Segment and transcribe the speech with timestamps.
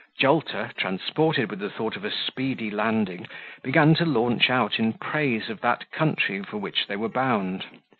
[0.19, 3.27] Jolter, transported with the thought of a speedy landing,
[3.61, 7.63] began to launch out in praise of that country for which they were bound.